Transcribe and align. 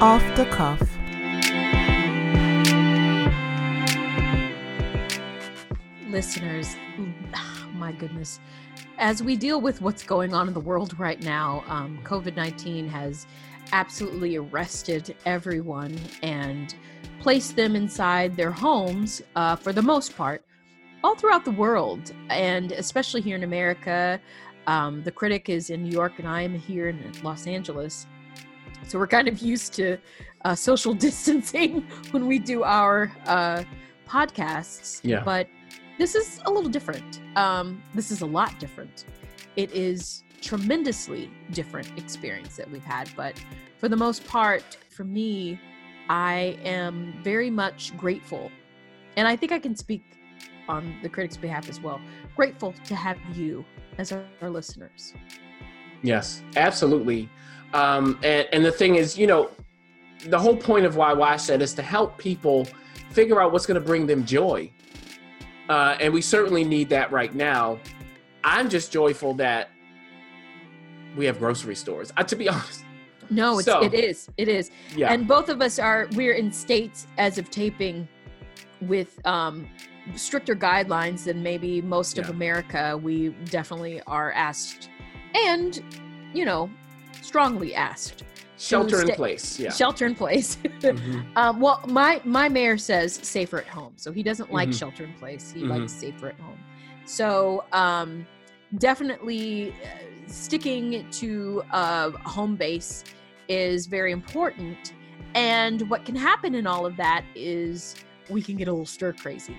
Off 0.00 0.24
the 0.36 0.46
cuff. 0.46 0.80
Listeners, 6.08 6.76
my 7.84 7.92
goodness. 7.92 8.40
As 8.96 9.22
we 9.22 9.36
deal 9.36 9.60
with 9.60 9.82
what's 9.82 10.02
going 10.02 10.32
on 10.32 10.48
in 10.48 10.54
the 10.54 10.60
world 10.60 10.98
right 10.98 11.22
now, 11.22 11.62
um, 11.68 12.00
COVID 12.02 12.34
19 12.34 12.88
has 12.88 13.26
absolutely 13.72 14.36
arrested 14.36 15.14
everyone 15.26 15.94
and 16.22 16.74
placed 17.20 17.56
them 17.56 17.76
inside 17.76 18.36
their 18.36 18.50
homes 18.50 19.20
uh, 19.36 19.54
for 19.56 19.74
the 19.74 19.82
most 19.82 20.16
part, 20.16 20.46
all 21.02 21.14
throughout 21.14 21.44
the 21.44 21.50
world, 21.50 22.14
and 22.30 22.72
especially 22.72 23.20
here 23.20 23.36
in 23.36 23.42
America. 23.42 24.18
Um, 24.66 25.02
the 25.02 25.12
critic 25.12 25.50
is 25.50 25.68
in 25.68 25.82
New 25.82 25.92
York, 25.92 26.14
and 26.18 26.26
I 26.26 26.40
am 26.40 26.54
here 26.58 26.88
in 26.88 27.12
Los 27.22 27.46
Angeles. 27.46 28.06
So 28.88 28.98
we're 28.98 29.06
kind 29.06 29.28
of 29.28 29.40
used 29.40 29.74
to 29.74 29.98
uh, 30.46 30.54
social 30.54 30.94
distancing 31.06 31.86
when 32.12 32.26
we 32.26 32.38
do 32.38 32.62
our 32.62 33.12
uh, 33.26 33.62
podcasts. 34.08 35.00
Yeah. 35.02 35.22
But 35.22 35.48
this 35.98 36.14
is 36.14 36.40
a 36.46 36.50
little 36.50 36.70
different. 36.70 37.20
Um, 37.36 37.82
this 37.94 38.10
is 38.10 38.20
a 38.20 38.26
lot 38.26 38.58
different. 38.58 39.04
It 39.56 39.72
is 39.72 40.24
tremendously 40.40 41.30
different 41.52 41.96
experience 41.96 42.56
that 42.56 42.70
we've 42.70 42.84
had, 42.84 43.08
but 43.16 43.40
for 43.78 43.88
the 43.88 43.96
most 43.96 44.26
part, 44.26 44.76
for 44.90 45.04
me, 45.04 45.58
I 46.08 46.58
am 46.64 47.14
very 47.22 47.50
much 47.50 47.96
grateful, 47.96 48.50
and 49.16 49.26
I 49.26 49.36
think 49.36 49.52
I 49.52 49.58
can 49.58 49.74
speak 49.76 50.02
on 50.68 50.98
the 51.02 51.08
critics' 51.08 51.36
behalf 51.36 51.68
as 51.68 51.80
well. 51.80 52.00
Grateful 52.36 52.74
to 52.84 52.94
have 52.94 53.18
you 53.34 53.64
as 53.98 54.12
our, 54.12 54.24
our 54.42 54.50
listeners. 54.50 55.14
Yes, 56.02 56.42
absolutely. 56.56 57.28
Um, 57.72 58.18
and, 58.22 58.46
and 58.52 58.64
the 58.64 58.72
thing 58.72 58.96
is, 58.96 59.16
you 59.16 59.26
know, 59.26 59.50
the 60.26 60.38
whole 60.38 60.56
point 60.56 60.86
of 60.86 60.96
why 60.96 61.12
why 61.12 61.32
I 61.32 61.36
said 61.36 61.62
is 61.62 61.74
to 61.74 61.82
help 61.82 62.18
people 62.18 62.66
figure 63.10 63.40
out 63.40 63.52
what's 63.52 63.66
going 63.66 63.80
to 63.80 63.86
bring 63.86 64.06
them 64.06 64.24
joy 64.24 64.70
uh, 65.68 65.96
and 66.00 66.12
we 66.12 66.20
certainly 66.20 66.64
need 66.64 66.88
that 66.90 67.10
right 67.12 67.34
now. 67.34 67.78
I'm 68.42 68.68
just 68.68 68.92
joyful 68.92 69.34
that 69.34 69.70
we 71.16 71.24
have 71.26 71.38
grocery 71.38 71.74
stores. 71.74 72.12
Uh, 72.16 72.24
to 72.24 72.36
be 72.36 72.48
honest. 72.50 72.84
No, 73.30 73.58
it's, 73.58 73.64
so, 73.64 73.82
it 73.82 73.94
is. 73.94 74.28
It 74.36 74.48
is. 74.48 74.70
Yeah. 74.94 75.12
And 75.12 75.26
both 75.26 75.48
of 75.48 75.62
us 75.62 75.78
are, 75.78 76.08
we're 76.12 76.34
in 76.34 76.52
states 76.52 77.06
as 77.16 77.38
of 77.38 77.50
taping 77.50 78.06
with 78.82 79.24
um, 79.26 79.66
stricter 80.14 80.54
guidelines 80.54 81.24
than 81.24 81.42
maybe 81.42 81.80
most 81.80 82.16
yeah. 82.16 82.24
of 82.24 82.30
America. 82.30 82.98
We 83.02 83.30
definitely 83.46 84.02
are 84.06 84.32
asked 84.32 84.90
and, 85.34 85.82
you 86.34 86.44
know, 86.44 86.70
strongly 87.22 87.74
asked 87.74 88.24
shelter 88.64 89.02
in 89.02 89.14
place 89.14 89.58
yeah. 89.58 89.70
Shelter 89.70 90.06
in 90.06 90.14
place. 90.14 90.58
Mm-hmm. 90.84 91.36
um, 91.36 91.60
well 91.60 91.80
my 91.88 92.20
my 92.24 92.46
mayor 92.48 92.76
says 92.76 93.18
safer 93.22 93.58
at 93.58 93.66
home 93.66 93.94
so 93.96 94.12
he 94.12 94.22
doesn't 94.22 94.52
like 94.52 94.68
mm-hmm. 94.68 94.76
shelter 94.76 95.04
in 95.04 95.14
place. 95.14 95.50
He 95.50 95.62
mm-hmm. 95.62 95.70
likes 95.70 95.92
safer 95.92 96.28
at 96.28 96.38
home. 96.38 96.58
So 97.06 97.64
um, 97.72 98.26
definitely 98.78 99.72
uh, 99.82 99.86
sticking 100.26 101.08
to 101.10 101.62
a 101.70 102.10
home 102.10 102.56
base 102.56 103.04
is 103.48 103.86
very 103.86 104.12
important. 104.12 104.92
And 105.34 105.88
what 105.88 106.04
can 106.04 106.16
happen 106.16 106.54
in 106.54 106.66
all 106.66 106.86
of 106.86 106.96
that 106.96 107.24
is 107.34 107.96
we 108.30 108.42
can 108.42 108.56
get 108.56 108.68
a 108.68 108.72
little 108.72 108.86
stir 108.86 109.12
crazy. 109.14 109.56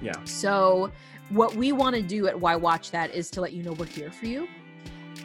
Yeah. 0.00 0.22
So 0.24 0.90
what 1.30 1.54
we 1.54 1.72
want 1.72 1.96
to 1.96 2.02
do 2.02 2.26
at 2.26 2.38
why 2.38 2.56
watch 2.56 2.90
that 2.90 3.14
is 3.14 3.30
to 3.30 3.40
let 3.40 3.52
you 3.52 3.62
know 3.62 3.72
we're 3.72 3.86
here 3.86 4.10
for 4.10 4.26
you 4.26 4.48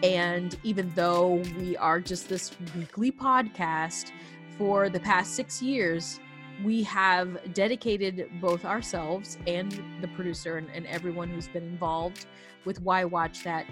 and 0.03 0.57
even 0.63 0.91
though 0.95 1.43
we 1.57 1.77
are 1.77 1.99
just 1.99 2.29
this 2.29 2.51
weekly 2.75 3.11
podcast 3.11 4.11
for 4.57 4.89
the 4.89 4.99
past 4.99 5.35
six 5.35 5.61
years, 5.61 6.19
we 6.63 6.83
have 6.83 7.53
dedicated 7.53 8.29
both 8.39 8.65
ourselves 8.65 9.37
and 9.47 9.81
the 10.01 10.07
producer 10.09 10.57
and, 10.57 10.69
and 10.73 10.85
everyone 10.87 11.29
who's 11.29 11.47
been 11.47 11.63
involved 11.63 12.25
with 12.63 12.81
Why 12.81 13.03
Watch 13.03 13.43
That 13.43 13.65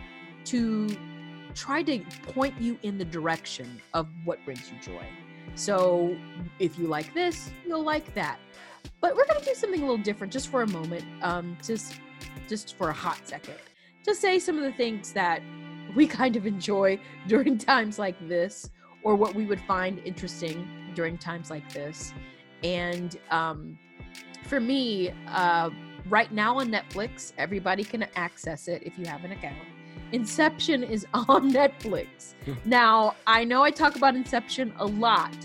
to 0.46 0.96
try 1.56 1.84
to 1.84 2.00
point 2.24 2.60
you 2.60 2.78
in 2.84 2.98
the 2.98 3.06
direction 3.06 3.82
of 3.94 4.08
what 4.26 4.44
brings 4.44 4.70
you 4.70 4.78
joy. 4.82 5.06
So 5.56 6.18
if 6.60 6.80
you 6.80 6.88
like 6.88 7.14
this, 7.14 7.52
you'll 7.66 7.84
like 7.84 8.14
that. 8.16 8.40
But 9.00 9.16
we're 9.16 9.26
going 9.26 9.40
to 9.40 9.46
do 9.46 9.54
something 9.54 9.82
a 9.82 9.86
little 9.86 10.04
different 10.04 10.34
just 10.34 10.50
for 10.50 10.64
a 10.64 10.68
moment, 10.68 11.06
um, 11.22 11.58
just 11.64 12.00
just 12.50 12.76
for 12.76 12.90
a 12.90 12.94
hot 12.94 13.20
second, 13.24 13.56
to 14.04 14.14
say 14.14 14.40
some 14.40 14.58
of 14.58 14.64
the 14.64 14.74
things 14.74 15.14
that 15.14 15.42
we 15.96 16.08
kind 16.08 16.36
of 16.36 16.46
enjoy 16.46 17.00
during 17.28 17.58
times 17.58 18.00
like 18.00 18.16
this, 18.28 18.70
or 19.04 19.16
what 19.16 19.36
we 19.36 19.46
would 19.46 19.62
find 19.62 20.00
interesting 20.00 20.68
during 20.96 21.18
times 21.18 21.50
like 21.50 21.72
this. 21.74 22.14
And 22.64 23.18
um, 23.32 23.78
for 24.44 24.60
me, 24.60 25.12
uh, 25.28 25.70
right 26.10 26.32
now 26.32 26.60
on 26.60 26.70
Netflix, 26.70 27.34
everybody 27.38 27.84
can 27.84 28.06
access 28.16 28.68
it 28.68 28.84
if 28.84 28.98
you 28.98 29.06
have 29.06 29.24
an 29.24 29.32
account. 29.32 29.58
Inception 30.12 30.84
is 30.84 31.06
on 31.14 31.52
Netflix. 31.52 32.36
Hmm. 32.46 32.54
now, 32.66 33.16
I 33.28 33.44
know 33.44 33.64
I 33.64 33.72
talk 33.72 33.96
about 33.96 34.16
Inception 34.16 34.74
a 34.78 34.86
lot, 34.86 35.36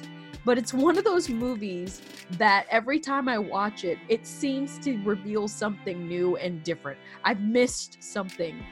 but 0.44 0.58
it's 0.58 0.72
one 0.72 0.96
of 0.96 1.04
those 1.04 1.28
movies 1.28 2.02
that 2.32 2.66
every 2.70 3.00
time 3.00 3.28
I 3.28 3.38
watch 3.38 3.84
it, 3.84 3.98
it 4.08 4.26
seems 4.26 4.78
to 4.80 4.96
reveal 5.04 5.48
something 5.48 6.06
new 6.06 6.36
and 6.36 6.62
different. 6.62 6.98
I've 7.24 7.40
missed 7.40 8.02
something. 8.02 8.62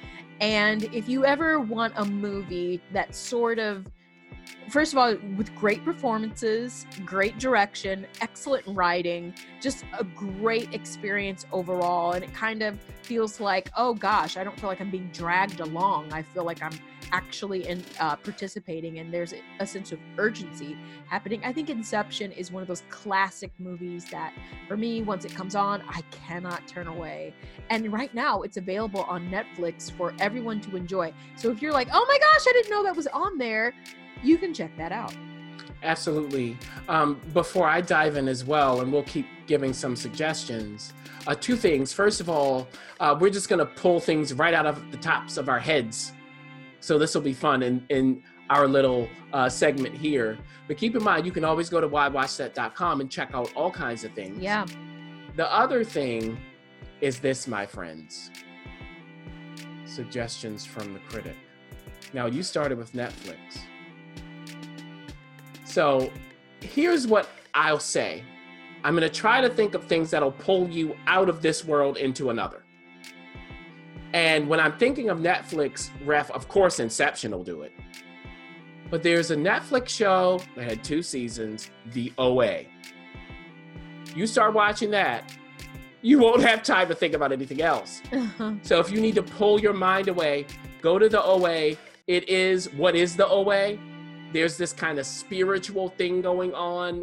And 0.40 0.84
if 0.94 1.08
you 1.08 1.24
ever 1.24 1.60
want 1.60 1.94
a 1.96 2.04
movie 2.04 2.80
that 2.92 3.14
sort 3.14 3.58
of 3.58 3.86
first 4.68 4.92
of 4.92 4.98
all, 4.98 5.16
with 5.36 5.54
great 5.54 5.84
performances, 5.84 6.86
great 7.04 7.38
direction, 7.38 8.06
excellent 8.20 8.64
writing, 8.68 9.34
just 9.60 9.84
a 9.98 10.04
great 10.04 10.72
experience 10.74 11.46
overall. 11.52 12.12
And 12.12 12.24
it 12.24 12.32
kind 12.34 12.62
of 12.62 12.78
feels 13.02 13.40
like, 13.40 13.70
oh 13.76 13.94
gosh, 13.94 14.36
I 14.36 14.44
don't 14.44 14.58
feel 14.58 14.68
like 14.68 14.80
I'm 14.80 14.90
being 14.90 15.10
dragged 15.12 15.60
along. 15.60 16.12
I 16.12 16.22
feel 16.22 16.44
like 16.44 16.62
I'm 16.62 16.78
actually 17.12 17.68
in, 17.68 17.84
uh, 18.00 18.16
participating 18.16 18.98
and 18.98 19.14
there's 19.14 19.32
a 19.60 19.66
sense 19.66 19.92
of 19.92 20.00
urgency 20.18 20.76
happening. 21.08 21.40
I 21.44 21.52
think 21.52 21.70
Inception 21.70 22.32
is 22.32 22.50
one 22.50 22.62
of 22.62 22.68
those 22.68 22.82
classic 22.90 23.52
movies 23.58 24.04
that, 24.10 24.32
for 24.66 24.76
me, 24.76 25.02
once 25.02 25.24
it 25.24 25.34
comes 25.34 25.54
on, 25.54 25.82
I 25.88 26.02
cannot 26.10 26.66
turn 26.66 26.88
away. 26.88 27.32
And 27.70 27.92
right 27.92 28.12
now, 28.14 28.42
it's 28.42 28.56
available 28.56 29.02
on 29.02 29.30
Netflix 29.30 29.90
for 29.90 30.14
everyone 30.18 30.60
to 30.62 30.76
enjoy. 30.76 31.12
So 31.36 31.50
if 31.50 31.62
you're 31.62 31.72
like, 31.72 31.88
oh 31.92 32.04
my 32.08 32.18
gosh, 32.18 32.46
I 32.48 32.52
didn't 32.52 32.70
know 32.70 32.82
that 32.82 32.96
was 32.96 33.06
on 33.08 33.38
there 33.38 33.72
you 34.22 34.38
can 34.38 34.52
check 34.52 34.76
that 34.76 34.92
out. 34.92 35.14
Absolutely. 35.82 36.56
Um, 36.88 37.20
before 37.32 37.66
I 37.66 37.80
dive 37.80 38.16
in 38.16 38.28
as 38.28 38.44
well, 38.44 38.80
and 38.80 38.92
we'll 38.92 39.02
keep 39.04 39.26
giving 39.46 39.72
some 39.72 39.94
suggestions. 39.94 40.92
Uh, 41.26 41.34
two 41.34 41.56
things. 41.56 41.92
First 41.92 42.20
of 42.20 42.28
all, 42.28 42.68
uh, 43.00 43.16
we're 43.18 43.30
just 43.30 43.48
going 43.48 43.58
to 43.58 43.66
pull 43.66 44.00
things 44.00 44.32
right 44.32 44.54
out 44.54 44.66
of 44.66 44.90
the 44.90 44.96
tops 44.96 45.36
of 45.36 45.48
our 45.48 45.58
heads. 45.58 46.12
So 46.80 46.98
this 46.98 47.14
will 47.14 47.22
be 47.22 47.34
fun 47.34 47.62
in, 47.62 47.84
in 47.88 48.22
our 48.48 48.66
little 48.66 49.08
uh, 49.32 49.48
segment 49.48 49.96
here. 49.96 50.38
But 50.68 50.76
keep 50.76 50.96
in 50.96 51.02
mind, 51.02 51.26
you 51.26 51.32
can 51.32 51.44
always 51.44 51.68
go 51.68 51.80
to 51.80 51.88
whywatchthat.com 51.88 53.00
and 53.00 53.10
check 53.10 53.30
out 53.34 53.52
all 53.54 53.70
kinds 53.70 54.04
of 54.04 54.12
things. 54.12 54.38
Yeah. 54.38 54.66
The 55.36 55.52
other 55.52 55.84
thing 55.84 56.38
is 57.00 57.20
this, 57.20 57.46
my 57.46 57.66
friends 57.66 58.30
suggestions 59.96 60.66
from 60.66 60.92
the 60.92 61.00
critic. 61.08 61.36
Now, 62.12 62.26
you 62.26 62.42
started 62.42 62.76
with 62.76 62.92
Netflix. 62.92 63.60
So 65.76 66.10
here's 66.60 67.06
what 67.06 67.28
I'll 67.52 67.78
say 67.78 68.24
I'm 68.82 68.96
going 68.96 69.06
to 69.06 69.14
try 69.14 69.42
to 69.42 69.50
think 69.50 69.74
of 69.74 69.84
things 69.84 70.10
that'll 70.10 70.32
pull 70.32 70.70
you 70.70 70.96
out 71.06 71.28
of 71.28 71.42
this 71.42 71.66
world 71.66 71.98
into 71.98 72.30
another. 72.30 72.64
And 74.14 74.48
when 74.48 74.58
I'm 74.58 74.78
thinking 74.78 75.10
of 75.10 75.18
Netflix, 75.18 75.90
ref, 76.02 76.30
of 76.30 76.48
course, 76.48 76.80
Inception 76.80 77.30
will 77.30 77.44
do 77.44 77.60
it. 77.60 77.72
But 78.88 79.02
there's 79.02 79.30
a 79.32 79.36
Netflix 79.36 79.90
show 79.90 80.40
that 80.54 80.64
had 80.64 80.82
two 80.82 81.02
seasons, 81.02 81.70
The 81.92 82.10
OA. 82.16 82.62
You 84.14 84.26
start 84.26 84.54
watching 84.54 84.90
that, 84.92 85.30
you 86.00 86.20
won't 86.20 86.40
have 86.40 86.62
time 86.62 86.88
to 86.88 86.94
think 86.94 87.12
about 87.12 87.32
anything 87.32 87.60
else. 87.60 88.00
so 88.62 88.80
if 88.80 88.90
you 88.90 88.98
need 88.98 89.16
to 89.16 89.22
pull 89.22 89.60
your 89.60 89.74
mind 89.74 90.08
away, 90.08 90.46
go 90.80 90.98
to 90.98 91.10
the 91.10 91.22
OA. 91.22 91.76
It 92.06 92.26
is 92.30 92.72
what 92.72 92.96
is 92.96 93.14
the 93.14 93.28
OA? 93.28 93.76
There's 94.36 94.58
this 94.58 94.74
kind 94.74 94.98
of 94.98 95.06
spiritual 95.06 95.88
thing 95.88 96.20
going 96.20 96.52
on. 96.52 97.02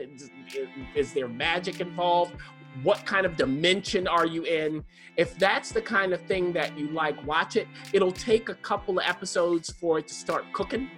Is, 0.93 1.13
there 1.13 1.27
magic 1.27 1.81
involved? 1.81 2.35
What 2.83 3.07
kind 3.07 3.25
of 3.25 3.35
dimension 3.37 4.07
are 4.07 4.27
you 4.27 4.43
in? 4.43 4.83
If 5.17 5.35
that's 5.39 5.71
the 5.71 5.81
kind 5.81 6.13
of 6.13 6.21
thing 6.27 6.53
that 6.53 6.77
you 6.77 6.89
like, 6.89 7.25
watch 7.25 7.55
it. 7.55 7.67
It'll 7.91 8.11
take 8.11 8.49
a 8.49 8.53
couple 8.53 8.99
of 8.99 9.05
episodes 9.07 9.71
for 9.71 9.97
it 9.97 10.07
to 10.09 10.13
start 10.13 10.45
cooking, 10.53 10.91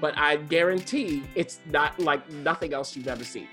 but 0.00 0.16
I 0.16 0.36
guarantee 0.36 1.24
it's 1.34 1.60
not 1.66 2.00
like 2.00 2.26
nothing 2.30 2.72
else 2.72 2.96
you've 2.96 3.06
ever 3.06 3.22
seen. 3.22 3.48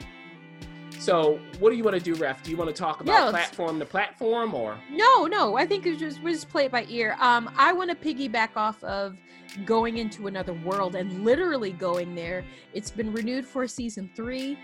So, 1.03 1.37
what 1.59 1.71
do 1.71 1.75
you 1.75 1.83
want 1.83 1.97
to 1.97 2.01
do, 2.01 2.15
Ref? 2.15 2.41
Do 2.43 2.49
you 2.49 2.55
want 2.55 2.69
to 2.69 2.73
talk 2.73 3.01
about 3.01 3.33
let's- 3.33 3.49
platform 3.49 3.77
to 3.79 3.85
platform, 3.85 4.53
or 4.53 4.79
No, 4.89 5.25
no. 5.25 5.57
I 5.57 5.65
think 5.65 5.85
it's 5.85 5.99
just 5.99 6.21
we 6.21 6.31
just 6.31 6.47
play 6.47 6.65
it 6.67 6.71
by 6.71 6.85
ear. 6.87 7.17
Um, 7.19 7.51
I 7.57 7.73
want 7.73 7.89
to 7.89 7.95
piggyback 7.95 8.55
off 8.55 8.81
of 8.85 9.17
going 9.65 9.97
into 9.97 10.27
another 10.27 10.53
world 10.53 10.95
and 10.95 11.25
literally 11.25 11.73
going 11.73 12.15
there. 12.15 12.45
It's 12.73 12.89
been 12.89 13.11
renewed 13.11 13.45
for 13.45 13.67
season 13.67 14.09
three, 14.15 14.57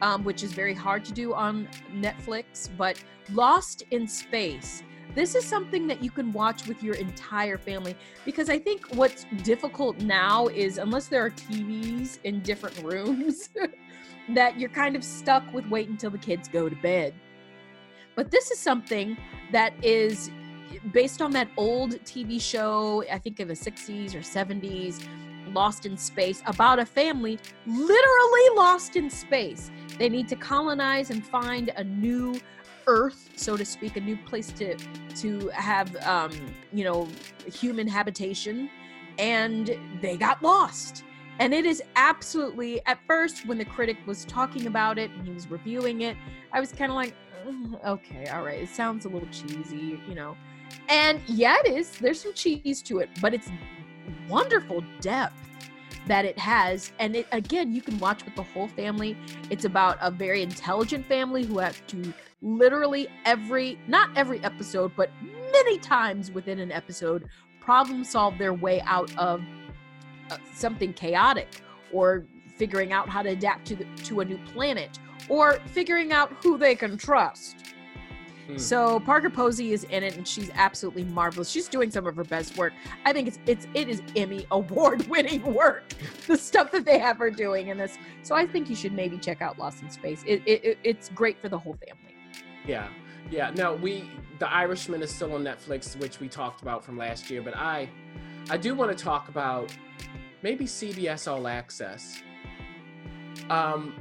um, 0.00 0.24
which 0.24 0.42
is 0.42 0.54
very 0.54 0.72
hard 0.72 1.04
to 1.04 1.12
do 1.12 1.34
on 1.34 1.68
Netflix. 1.94 2.70
But 2.74 3.02
Lost 3.30 3.82
in 3.90 4.08
Space. 4.08 4.82
This 5.14 5.34
is 5.34 5.44
something 5.44 5.86
that 5.88 6.02
you 6.02 6.10
can 6.10 6.32
watch 6.32 6.66
with 6.66 6.82
your 6.82 6.94
entire 6.94 7.58
family 7.58 7.94
because 8.24 8.48
I 8.48 8.58
think 8.58 8.86
what's 8.94 9.26
difficult 9.42 9.98
now 9.98 10.46
is 10.48 10.78
unless 10.78 11.08
there 11.08 11.24
are 11.24 11.30
TVs 11.30 12.18
in 12.24 12.40
different 12.40 12.82
rooms, 12.82 13.50
that 14.30 14.58
you're 14.58 14.70
kind 14.70 14.96
of 14.96 15.04
stuck 15.04 15.52
with 15.52 15.66
wait 15.68 15.88
until 15.88 16.10
the 16.10 16.18
kids 16.18 16.48
go 16.48 16.68
to 16.68 16.76
bed. 16.76 17.12
But 18.14 18.30
this 18.30 18.50
is 18.50 18.58
something 18.58 19.16
that 19.52 19.72
is 19.82 20.30
based 20.92 21.20
on 21.20 21.30
that 21.32 21.48
old 21.56 21.92
TV 22.04 22.40
show, 22.40 23.04
I 23.10 23.18
think 23.18 23.40
of 23.40 23.48
the 23.48 23.54
60s 23.54 24.14
or 24.14 24.20
70s, 24.20 25.04
Lost 25.52 25.86
in 25.86 25.96
Space, 25.96 26.42
about 26.46 26.78
a 26.78 26.86
family 26.86 27.38
literally 27.66 28.56
lost 28.56 28.96
in 28.96 29.10
space. 29.10 29.70
They 29.98 30.08
need 30.08 30.28
to 30.28 30.36
colonize 30.36 31.10
and 31.10 31.24
find 31.24 31.70
a 31.76 31.84
new 31.84 32.40
Earth, 32.86 33.30
so 33.36 33.56
to 33.56 33.64
speak, 33.64 33.96
a 33.96 34.00
new 34.00 34.16
place 34.16 34.50
to 34.52 34.76
to 35.16 35.48
have, 35.50 35.94
um, 36.04 36.32
you 36.72 36.84
know, 36.84 37.08
human 37.46 37.86
habitation, 37.86 38.68
and 39.18 39.78
they 40.00 40.16
got 40.16 40.42
lost. 40.42 41.04
And 41.38 41.54
it 41.54 41.64
is 41.64 41.82
absolutely 41.96 42.84
at 42.86 42.98
first 43.06 43.46
when 43.46 43.58
the 43.58 43.64
critic 43.64 43.96
was 44.06 44.24
talking 44.24 44.66
about 44.66 44.98
it 44.98 45.10
and 45.10 45.26
he 45.26 45.32
was 45.32 45.50
reviewing 45.50 46.02
it, 46.02 46.16
I 46.52 46.60
was 46.60 46.72
kind 46.72 46.90
of 46.90 46.96
like, 46.96 47.14
okay, 47.86 48.26
all 48.28 48.42
right, 48.42 48.62
it 48.62 48.68
sounds 48.68 49.06
a 49.06 49.08
little 49.08 49.28
cheesy, 49.28 50.00
you 50.08 50.14
know. 50.14 50.36
And 50.88 51.20
yeah, 51.26 51.56
it 51.64 51.72
is. 51.72 51.90
There's 51.90 52.20
some 52.20 52.34
cheese 52.34 52.82
to 52.82 52.98
it, 52.98 53.08
but 53.20 53.34
it's 53.34 53.50
wonderful 54.28 54.84
depth 55.00 55.34
that 56.06 56.24
it 56.24 56.38
has. 56.38 56.92
And 56.98 57.16
it 57.16 57.26
again, 57.32 57.72
you 57.72 57.82
can 57.82 57.98
watch 57.98 58.24
with 58.24 58.34
the 58.34 58.42
whole 58.42 58.68
family. 58.68 59.16
It's 59.50 59.64
about 59.64 59.98
a 60.00 60.10
very 60.10 60.42
intelligent 60.42 61.06
family 61.06 61.44
who 61.44 61.58
have 61.58 61.86
to 61.88 62.12
literally 62.42 63.08
every 63.24 63.78
not 63.86 64.10
every 64.16 64.42
episode, 64.44 64.92
but 64.96 65.10
many 65.52 65.78
times 65.78 66.30
within 66.30 66.58
an 66.58 66.72
episode, 66.72 67.28
problem 67.60 68.04
solve 68.04 68.38
their 68.38 68.54
way 68.54 68.80
out 68.82 69.16
of 69.16 69.42
uh, 70.30 70.38
something 70.54 70.92
chaotic 70.92 71.62
or 71.92 72.26
figuring 72.56 72.92
out 72.92 73.08
how 73.08 73.22
to 73.22 73.30
adapt 73.30 73.66
to 73.66 73.76
the, 73.76 73.84
to 74.04 74.20
a 74.20 74.24
new 74.24 74.38
planet 74.52 74.98
or 75.28 75.54
figuring 75.66 76.12
out 76.12 76.32
who 76.42 76.58
they 76.58 76.74
can 76.74 76.96
trust. 76.96 77.56
Hmm. 78.46 78.58
So 78.58 79.00
Parker 79.00 79.30
Posey 79.30 79.72
is 79.72 79.84
in 79.84 80.02
it, 80.02 80.16
and 80.16 80.26
she's 80.26 80.50
absolutely 80.54 81.04
marvelous. 81.04 81.48
She's 81.48 81.68
doing 81.68 81.90
some 81.90 82.06
of 82.06 82.16
her 82.16 82.24
best 82.24 82.56
work. 82.56 82.72
I 83.04 83.12
think 83.12 83.28
it's 83.28 83.38
it's 83.46 83.66
it 83.74 83.88
is 83.88 84.02
Emmy 84.16 84.46
award 84.50 85.06
winning 85.08 85.42
work. 85.54 85.94
The 86.26 86.36
stuff 86.36 86.72
that 86.72 86.84
they 86.84 86.98
have 86.98 87.18
her 87.18 87.30
doing 87.30 87.68
in 87.68 87.78
this. 87.78 87.98
So 88.22 88.34
I 88.34 88.46
think 88.46 88.68
you 88.68 88.76
should 88.76 88.92
maybe 88.92 89.18
check 89.18 89.42
out 89.42 89.58
Lost 89.58 89.82
in 89.82 89.90
Space. 89.90 90.22
It, 90.26 90.42
it, 90.46 90.64
it 90.64 90.78
it's 90.82 91.08
great 91.10 91.40
for 91.40 91.48
the 91.48 91.58
whole 91.58 91.76
family. 91.86 92.14
Yeah, 92.66 92.88
yeah. 93.30 93.50
No, 93.54 93.74
we 93.74 94.10
The 94.38 94.50
Irishman 94.52 95.02
is 95.02 95.14
still 95.14 95.34
on 95.34 95.42
Netflix, 95.44 95.96
which 95.96 96.20
we 96.20 96.28
talked 96.28 96.62
about 96.62 96.84
from 96.84 96.96
last 96.96 97.30
year. 97.30 97.42
But 97.42 97.56
I, 97.56 97.88
I 98.50 98.56
do 98.56 98.74
want 98.74 98.96
to 98.96 99.04
talk 99.04 99.28
about 99.28 99.74
maybe 100.42 100.64
CBS 100.64 101.30
All 101.30 101.46
Access. 101.46 102.22
Um, 103.50 103.94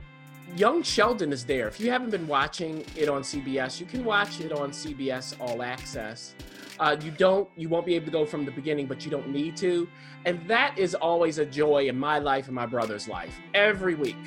Young 0.56 0.84
Sheldon 0.84 1.32
is 1.32 1.46
there. 1.46 1.68
If 1.70 1.80
you 1.80 1.92
haven't 1.92 2.10
been 2.10 2.28
watching 2.28 2.84
it 2.98 3.08
on 3.08 3.22
CBS, 3.22 3.80
you 3.80 3.86
can 3.86 4.04
watch 4.04 4.42
it 4.42 4.52
on 4.52 4.72
CBS 4.72 5.34
All 5.40 5.64
Access. 5.64 6.36
Uh, 6.78 6.98
you 7.02 7.12
don't, 7.12 7.48
you 7.56 7.70
won't 7.70 7.86
be 7.86 7.96
able 7.96 8.08
to 8.08 8.12
go 8.12 8.26
from 8.26 8.44
the 8.44 8.52
beginning, 8.52 8.86
but 8.86 9.06
you 9.06 9.12
don't 9.12 9.30
need 9.30 9.56
to. 9.58 9.88
And 10.26 10.46
that 10.50 10.78
is 10.78 10.94
always 10.94 11.38
a 11.38 11.46
joy 11.46 11.88
in 11.88 11.98
my 11.98 12.20
life 12.20 12.48
and 12.48 12.56
my 12.56 12.66
brother's 12.66 13.08
life. 13.08 13.40
Every 13.54 13.96
week, 13.96 14.18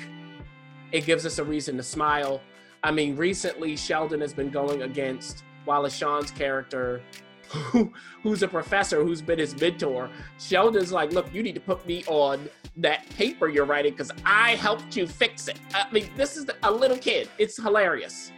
it 0.91 1.05
gives 1.05 1.27
us 1.27 1.37
a 1.37 1.43
reason 1.43 1.77
to 1.77 1.83
smile. 1.83 2.41
I 2.83 2.89
mean, 2.89 3.15
recently 3.15 3.75
Sheldon 3.75 4.21
has 4.21 4.33
been 4.33 4.49
going 4.49 4.81
against 4.81 5.43
Wallace 5.67 5.95
Shawn's 5.95 6.31
character, 6.31 7.03
who, 7.71 7.93
who's 8.23 8.43
a 8.43 8.47
professor 8.47 9.03
who's 9.03 9.21
been 9.21 9.39
his 9.39 9.59
mentor. 9.59 10.09
Sheldon's 10.39 10.91
like, 10.91 11.11
look, 11.11 11.33
you 11.33 11.43
need 11.43 11.55
to 11.55 11.61
put 11.61 11.85
me 11.85 12.03
on 12.07 12.49
that 12.77 13.07
paper 13.11 13.47
you're 13.47 13.65
writing 13.65 13.91
because 13.91 14.11
I 14.25 14.55
helped 14.55 14.95
you 14.95 15.07
fix 15.07 15.47
it. 15.47 15.59
I 15.73 15.89
mean, 15.91 16.09
this 16.15 16.35
is 16.35 16.45
a 16.63 16.71
little 16.71 16.97
kid. 16.97 17.29
It's 17.37 17.61
hilarious. 17.61 18.31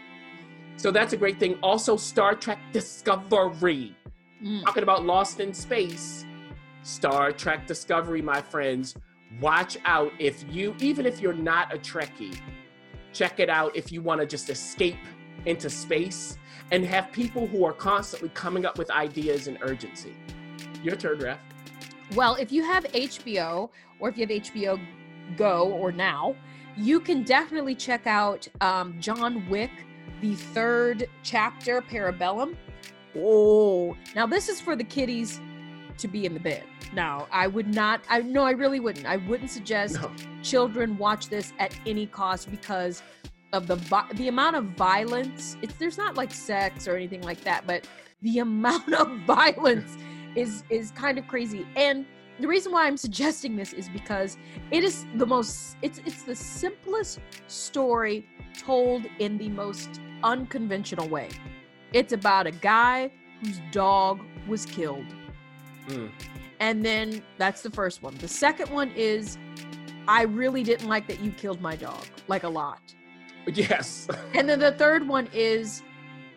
So 0.75 0.91
that's 0.91 1.13
a 1.13 1.17
great 1.17 1.39
thing. 1.39 1.57
Also, 1.63 1.97
Star 1.97 2.35
Trek 2.35 2.59
Discovery. 2.71 3.95
Mm. 4.43 4.63
Talking 4.63 4.83
about 4.83 5.03
Lost 5.05 5.39
in 5.39 5.53
Space, 5.53 6.25
Star 6.83 7.31
Trek 7.31 7.65
Discovery, 7.65 8.21
my 8.21 8.41
friends. 8.41 8.95
Watch 9.41 9.77
out 9.85 10.11
if 10.19 10.45
you, 10.49 10.75
even 10.79 11.05
if 11.05 11.19
you're 11.19 11.33
not 11.33 11.73
a 11.73 11.77
Trekkie, 11.77 12.39
check 13.11 13.39
it 13.39 13.49
out 13.49 13.75
if 13.75 13.91
you 13.91 14.01
want 14.01 14.21
to 14.21 14.27
just 14.27 14.49
escape 14.49 14.97
into 15.45 15.69
space 15.69 16.37
and 16.71 16.83
have 16.85 17.11
people 17.11 17.47
who 17.47 17.65
are 17.65 17.73
constantly 17.73 18.29
coming 18.29 18.65
up 18.65 18.77
with 18.77 18.91
ideas 18.91 19.47
and 19.47 19.57
urgency. 19.61 20.15
Your 20.83 20.95
turn, 20.95 21.19
Ref. 21.19 21.39
Well, 22.15 22.35
if 22.35 22.51
you 22.51 22.63
have 22.63 22.83
HBO 22.85 23.69
or 23.99 24.09
if 24.09 24.17
you 24.17 24.27
have 24.27 24.43
HBO 24.43 24.79
Go 25.35 25.71
or 25.71 25.91
Now, 25.91 26.35
you 26.75 26.99
can 26.99 27.23
definitely 27.23 27.75
check 27.75 28.05
out 28.07 28.47
um, 28.61 28.95
John 28.99 29.47
Wick, 29.49 29.71
the 30.21 30.35
third 30.35 31.07
chapter, 31.23 31.81
Parabellum. 31.81 32.55
Oh, 33.17 33.95
now 34.15 34.27
this 34.27 34.47
is 34.47 34.61
for 34.61 34.75
the 34.75 34.83
kiddies 34.83 35.41
to 35.97 36.07
be 36.07 36.25
in 36.25 36.33
the 36.33 36.39
bed. 36.39 36.63
Now, 36.93 37.27
I 37.31 37.47
would 37.47 37.73
not, 37.73 38.01
I 38.09 38.21
no, 38.21 38.43
I 38.43 38.51
really 38.51 38.79
wouldn't. 38.79 39.05
I 39.05 39.17
wouldn't 39.17 39.49
suggest 39.49 39.99
No. 40.01 40.11
children 40.43 40.97
watch 40.97 41.27
this 41.29 41.51
at 41.59 41.77
any 41.85 42.05
cost 42.05 42.49
because 42.51 43.01
of 43.53 43.67
the 43.67 43.75
vi- 43.75 44.09
the 44.13 44.27
amount 44.27 44.55
of 44.55 44.65
violence. 44.65 45.57
It's 45.61 45.75
there's 45.75 45.97
not 45.97 46.15
like 46.15 46.33
sex 46.33 46.87
or 46.87 46.95
anything 46.95 47.21
like 47.21 47.41
that, 47.41 47.65
but 47.65 47.87
the 48.21 48.39
amount 48.47 48.93
of 48.93 49.09
violence 49.21 49.97
is 50.35 50.63
is 50.69 50.91
kind 50.91 51.17
of 51.17 51.27
crazy. 51.27 51.65
And 51.75 52.05
the 52.39 52.47
reason 52.47 52.71
why 52.71 52.85
I'm 52.85 52.97
suggesting 52.97 53.55
this 53.55 53.73
is 53.73 53.89
because 53.89 54.37
it 54.71 54.83
is 54.83 55.05
the 55.15 55.25
most 55.25 55.77
it's 55.81 55.99
it's 56.05 56.23
the 56.23 56.35
simplest 56.35 57.19
story 57.47 58.27
told 58.57 59.05
in 59.19 59.37
the 59.37 59.49
most 59.49 59.99
unconventional 60.23 61.07
way. 61.07 61.29
It's 61.93 62.13
about 62.13 62.47
a 62.47 62.51
guy 62.51 63.11
whose 63.41 63.59
dog 63.71 64.21
was 64.47 64.65
killed. 64.65 65.05
Mm. 65.87 66.11
And 66.59 66.83
then 66.83 67.23
that's 67.37 67.61
the 67.61 67.69
first 67.69 68.01
one. 68.01 68.15
The 68.15 68.27
second 68.27 68.69
one 68.69 68.91
is 68.95 69.37
I 70.07 70.23
really 70.23 70.63
didn't 70.63 70.87
like 70.87 71.07
that 71.07 71.19
you 71.19 71.31
killed 71.31 71.61
my 71.61 71.75
dog, 71.75 72.03
like 72.27 72.43
a 72.43 72.49
lot. 72.49 72.81
Yes. 73.47 74.07
And 74.33 74.47
then 74.47 74.59
the 74.59 74.71
third 74.73 75.07
one 75.07 75.27
is, 75.33 75.81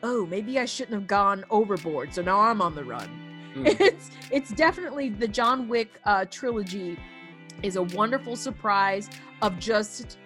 oh, 0.02 0.26
maybe 0.26 0.58
I 0.58 0.64
shouldn't 0.64 0.94
have 0.94 1.06
gone 1.06 1.44
overboard, 1.50 2.14
so 2.14 2.22
now 2.22 2.40
I'm 2.40 2.62
on 2.62 2.74
the 2.74 2.84
run. 2.84 3.08
Mm. 3.54 3.80
It's 3.80 4.10
it's 4.30 4.50
definitely 4.50 5.08
the 5.10 5.28
John 5.28 5.68
Wick 5.68 6.00
uh, 6.04 6.24
trilogy 6.30 6.98
is 7.62 7.76
a 7.76 7.82
wonderful 7.82 8.36
surprise 8.36 9.10
of 9.42 9.58
just 9.58 10.18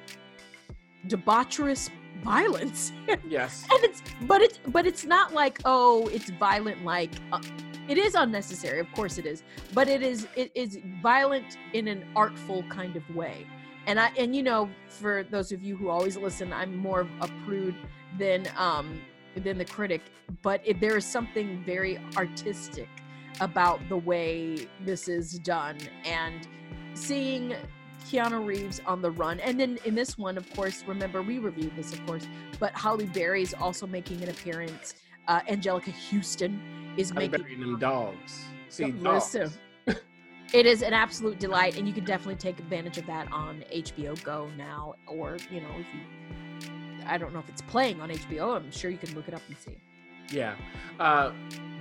debaucherous 1.08 1.90
violence. 2.22 2.92
Yes. 3.28 3.66
and 3.70 3.82
it's 3.84 4.02
but 4.22 4.40
it's 4.42 4.58
but 4.68 4.86
it's 4.86 5.04
not 5.04 5.32
like 5.34 5.58
oh 5.64 6.06
it's 6.08 6.30
violent 6.30 6.84
like 6.84 7.10
uh, 7.32 7.40
it 7.88 7.98
is 7.98 8.14
unnecessary 8.14 8.80
of 8.80 8.90
course 8.92 9.18
it 9.18 9.26
is 9.26 9.42
but 9.72 9.88
it 9.88 10.02
is 10.02 10.26
it 10.36 10.50
is 10.54 10.78
violent 11.02 11.58
in 11.72 11.88
an 11.88 12.04
artful 12.14 12.62
kind 12.64 12.96
of 12.96 13.02
way 13.14 13.46
and 13.86 14.00
i 14.00 14.10
and 14.18 14.34
you 14.34 14.42
know 14.42 14.68
for 14.88 15.24
those 15.30 15.52
of 15.52 15.62
you 15.62 15.76
who 15.76 15.88
always 15.88 16.16
listen 16.16 16.52
i'm 16.52 16.76
more 16.76 17.00
of 17.00 17.08
a 17.20 17.28
prude 17.44 17.74
than 18.18 18.46
um 18.56 19.00
than 19.36 19.58
the 19.58 19.64
critic 19.64 20.00
but 20.42 20.60
it, 20.64 20.80
there 20.80 20.96
is 20.96 21.04
something 21.04 21.62
very 21.64 21.98
artistic 22.16 22.88
about 23.40 23.80
the 23.88 23.96
way 23.96 24.68
this 24.84 25.08
is 25.08 25.38
done 25.40 25.76
and 26.04 26.46
seeing 26.94 27.54
Keanu 28.04 28.44
Reeves 28.44 28.80
on 28.86 29.00
the 29.00 29.10
run. 29.10 29.40
And 29.40 29.58
then 29.58 29.78
in 29.84 29.94
this 29.94 30.18
one, 30.18 30.36
of 30.36 30.48
course, 30.54 30.84
remember 30.86 31.22
we 31.22 31.38
reviewed 31.38 31.74
this, 31.74 31.92
of 31.92 32.04
course, 32.06 32.26
but 32.60 32.72
Halle 32.74 33.06
Berry 33.06 33.42
is 33.42 33.54
also 33.54 33.86
making 33.86 34.22
an 34.22 34.28
appearance. 34.28 34.94
Uh, 35.26 35.40
Anjelica 35.40 35.92
Huston 35.92 36.60
is 36.96 37.10
I'm 37.10 37.16
making. 37.16 37.40
burying 37.40 37.60
them 37.60 37.78
dogs. 37.78 38.44
See, 38.68 38.90
dogs. 38.90 39.34
listen. 39.34 39.52
It 40.54 40.66
is 40.66 40.82
an 40.82 40.92
absolute 40.92 41.40
delight, 41.40 41.76
and 41.76 41.88
you 41.88 41.92
can 41.92 42.04
definitely 42.04 42.36
take 42.36 42.60
advantage 42.60 42.96
of 42.96 43.06
that 43.06 43.26
on 43.32 43.64
HBO 43.74 44.22
Go 44.22 44.48
now, 44.56 44.94
or 45.08 45.36
you 45.50 45.60
know, 45.60 45.68
if 45.80 45.86
you, 45.92 46.70
I 47.08 47.18
don't 47.18 47.32
know 47.32 47.40
if 47.40 47.48
it's 47.48 47.62
playing 47.62 48.00
on 48.00 48.08
HBO. 48.08 48.54
I'm 48.54 48.70
sure 48.70 48.88
you 48.88 48.96
can 48.96 49.12
look 49.16 49.26
it 49.26 49.34
up 49.34 49.42
and 49.48 49.56
see. 49.58 49.76
Yeah. 50.30 50.54
Uh, 51.00 51.32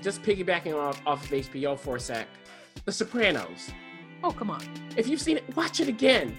just 0.01 0.23
piggybacking 0.23 0.73
off, 0.75 0.99
off 1.05 1.23
of 1.23 1.29
HBO 1.29 1.77
for 1.77 1.97
a 1.97 1.99
sec. 1.99 2.27
The 2.85 2.91
Sopranos. 2.91 3.69
Oh, 4.23 4.31
come 4.31 4.49
on. 4.49 4.63
If 4.97 5.07
you've 5.07 5.21
seen 5.21 5.37
it, 5.37 5.55
watch 5.55 5.79
it 5.79 5.87
again. 5.87 6.35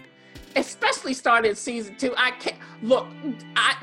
Especially 0.56 1.14
started 1.14 1.56
season 1.56 1.94
two. 1.94 2.14
I 2.16 2.32
can't 2.32 2.58
look. 2.82 3.06
I 3.54 3.76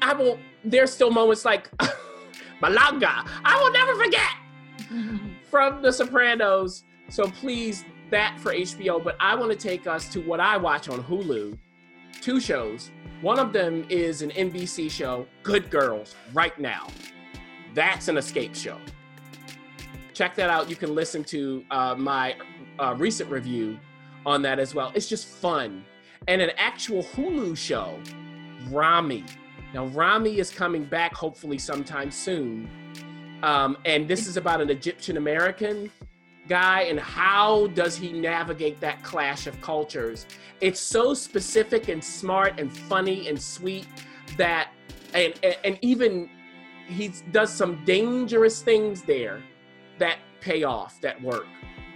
I 0.00 0.12
will. 0.12 0.38
There's 0.62 0.92
still 0.92 1.10
moments 1.10 1.44
like 1.44 1.68
Malanga. 2.62 3.28
I 3.44 3.60
will 3.60 3.72
never 3.72 3.96
forget 3.96 4.30
from 5.50 5.82
The 5.82 5.92
Sopranos. 5.92 6.84
So 7.10 7.28
please, 7.28 7.84
that 8.10 8.38
for 8.40 8.54
HBO. 8.54 9.02
But 9.02 9.16
I 9.20 9.34
want 9.34 9.50
to 9.50 9.56
take 9.56 9.86
us 9.86 10.08
to 10.10 10.20
what 10.20 10.40
I 10.40 10.56
watch 10.56 10.88
on 10.88 11.02
Hulu. 11.02 11.58
Two 12.20 12.40
shows. 12.40 12.90
One 13.20 13.38
of 13.38 13.52
them 13.52 13.84
is 13.90 14.22
an 14.22 14.30
NBC 14.30 14.90
show, 14.90 15.26
Good 15.42 15.70
Girls, 15.70 16.14
right 16.32 16.58
now. 16.58 16.86
That's 17.74 18.08
an 18.08 18.16
escape 18.16 18.54
show. 18.54 18.78
Check 20.14 20.34
that 20.36 20.50
out. 20.50 20.70
You 20.70 20.76
can 20.76 20.94
listen 20.94 21.24
to 21.24 21.64
uh, 21.70 21.94
my 21.96 22.36
uh, 22.78 22.94
recent 22.96 23.30
review 23.30 23.78
on 24.24 24.42
that 24.42 24.58
as 24.58 24.74
well. 24.74 24.92
It's 24.94 25.08
just 25.08 25.26
fun. 25.26 25.84
And 26.28 26.40
an 26.40 26.50
actual 26.56 27.02
Hulu 27.02 27.56
show, 27.56 27.98
Ramy. 28.70 29.24
Now, 29.74 29.86
Ramy 29.86 30.38
is 30.38 30.50
coming 30.50 30.84
back 30.84 31.14
hopefully 31.14 31.58
sometime 31.58 32.10
soon. 32.10 32.68
Um, 33.42 33.78
and 33.84 34.06
this 34.06 34.26
is 34.26 34.36
about 34.36 34.60
an 34.60 34.68
Egyptian 34.70 35.16
American 35.16 35.90
guy 36.50 36.82
and 36.82 36.98
how 36.98 37.68
does 37.68 37.96
he 37.96 38.12
navigate 38.12 38.80
that 38.80 39.02
clash 39.04 39.46
of 39.46 39.58
cultures. 39.60 40.26
It's 40.60 40.80
so 40.80 41.14
specific 41.14 41.88
and 41.88 42.04
smart 42.04 42.58
and 42.58 42.76
funny 42.76 43.28
and 43.28 43.40
sweet 43.40 43.86
that, 44.36 44.72
and, 45.14 45.32
and, 45.64 45.78
even 45.80 46.28
he 46.88 47.12
does 47.30 47.52
some 47.52 47.84
dangerous 47.84 48.62
things 48.62 49.02
there 49.02 49.42
that 49.98 50.18
pay 50.40 50.64
off, 50.64 51.00
that 51.02 51.22
work. 51.22 51.46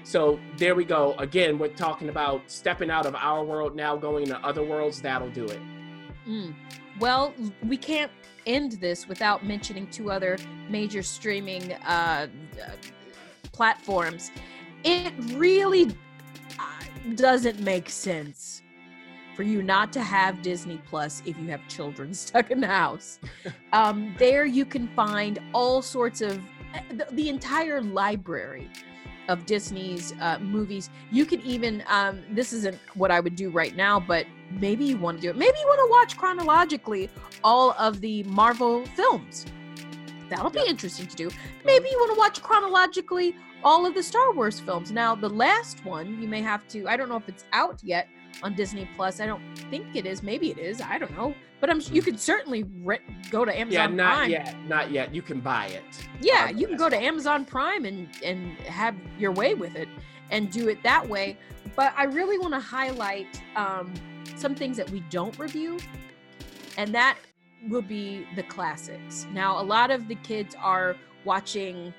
So 0.04 0.38
there 0.56 0.76
we 0.76 0.84
go. 0.84 1.14
Again, 1.18 1.58
we're 1.58 1.68
talking 1.68 2.08
about 2.08 2.42
stepping 2.46 2.90
out 2.90 3.06
of 3.06 3.16
our 3.16 3.42
world 3.42 3.74
now, 3.74 3.96
going 3.96 4.24
into 4.24 4.38
other 4.38 4.62
worlds. 4.62 5.02
That'll 5.02 5.30
do 5.30 5.46
it. 5.46 5.60
Mm. 6.28 6.54
Well, 7.00 7.34
we 7.66 7.76
can't 7.76 8.12
end 8.46 8.72
this 8.72 9.08
without 9.08 9.44
mentioning 9.44 9.88
two 9.88 10.12
other 10.12 10.36
major 10.68 11.02
streaming 11.02 11.72
uh, 11.72 12.28
platforms. 13.54 14.30
It 14.82 15.14
really 15.34 15.94
doesn't 17.14 17.60
make 17.60 17.88
sense 17.88 18.62
for 19.34 19.42
you 19.42 19.62
not 19.62 19.92
to 19.92 20.02
have 20.02 20.42
Disney 20.42 20.80
Plus 20.88 21.22
if 21.24 21.38
you 21.38 21.48
have 21.48 21.66
children 21.68 22.12
stuck 22.24 22.50
in 22.50 22.60
the 22.60 22.66
house. 22.66 23.18
um, 23.72 24.14
there 24.18 24.44
you 24.44 24.64
can 24.64 24.88
find 24.88 25.38
all 25.52 25.80
sorts 25.80 26.20
of 26.20 26.40
the, 26.90 27.06
the 27.12 27.28
entire 27.28 27.80
library 27.80 28.68
of 29.28 29.46
Disney's 29.46 30.12
uh, 30.20 30.38
movies. 30.40 30.90
You 31.10 31.24
can 31.24 31.40
even, 31.42 31.82
um, 31.88 32.22
this 32.30 32.52
isn't 32.52 32.78
what 32.94 33.10
I 33.10 33.20
would 33.20 33.36
do 33.36 33.48
right 33.48 33.74
now, 33.74 33.98
but 33.98 34.26
maybe 34.50 34.84
you 34.84 34.98
want 34.98 35.18
to 35.18 35.22
do 35.22 35.30
it. 35.30 35.36
Maybe 35.36 35.56
you 35.58 35.66
want 35.66 35.80
to 35.80 35.90
watch 35.90 36.18
chronologically 36.18 37.08
all 37.42 37.74
of 37.78 38.00
the 38.00 38.22
Marvel 38.24 38.84
films. 38.88 39.46
That'll 40.28 40.50
be 40.50 40.60
Yeah. 40.60 40.66
interesting 40.70 41.06
to 41.06 41.16
do. 41.16 41.30
Maybe 41.64 41.88
you 41.90 41.98
want 41.98 42.12
to 42.14 42.18
watch 42.18 42.42
chronologically 42.42 43.36
all 43.62 43.86
of 43.86 43.94
the 43.94 44.02
Star 44.02 44.32
Wars 44.32 44.60
films. 44.60 44.90
Now, 44.92 45.14
the 45.14 45.28
last 45.28 45.84
one, 45.84 46.20
you 46.20 46.28
may 46.28 46.42
have 46.42 46.66
to, 46.68 46.86
I 46.86 46.96
don't 46.96 47.08
know 47.08 47.16
if 47.16 47.28
it's 47.28 47.44
out 47.52 47.80
yet 47.82 48.08
on 48.42 48.54
Disney 48.54 48.88
Plus. 48.96 49.20
I 49.20 49.26
don't 49.26 49.42
think 49.70 49.94
it 49.96 50.06
is. 50.06 50.22
Maybe 50.22 50.50
it 50.50 50.58
is. 50.58 50.80
I 50.80 50.98
don't 50.98 51.16
know. 51.16 51.34
But 51.60 51.70
I'm 51.70 51.80
you 51.90 52.02
could 52.02 52.20
certainly 52.20 52.64
re- 52.82 52.98
go 53.30 53.44
to 53.46 53.58
Amazon 53.58 53.90
yeah, 53.92 53.96
not 53.96 54.16
Prime. 54.16 54.30
yet. 54.30 54.56
Not 54.68 54.90
yet. 54.90 55.14
You 55.14 55.22
can 55.22 55.40
buy 55.40 55.66
it. 55.68 55.82
Yeah, 56.20 56.50
you 56.50 56.66
can 56.66 56.76
go 56.76 56.90
to 56.90 56.96
Amazon 56.96 57.46
Prime 57.46 57.86
and 57.86 58.06
and 58.22 58.52
have 58.66 58.94
your 59.18 59.32
way 59.32 59.54
with 59.54 59.74
it 59.74 59.88
and 60.30 60.50
do 60.50 60.68
it 60.68 60.82
that 60.82 61.08
way. 61.08 61.38
But 61.74 61.94
I 61.96 62.04
really 62.04 62.38
want 62.38 62.52
to 62.52 62.60
highlight 62.60 63.40
um, 63.56 63.94
some 64.36 64.54
things 64.54 64.76
that 64.76 64.90
we 64.90 65.00
don't 65.08 65.38
review, 65.38 65.78
and 66.76 66.94
that 66.94 67.16
will 67.68 67.82
be 67.82 68.26
the 68.36 68.42
classics. 68.44 69.26
Now, 69.32 69.60
a 69.60 69.62
lot 69.62 69.90
of 69.90 70.08
the 70.08 70.14
kids 70.16 70.54
are 70.60 70.96
watching, 71.24 71.92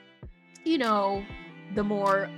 you 0.64 0.78
know, 0.78 1.26
the 1.74 1.84
more 1.84 2.30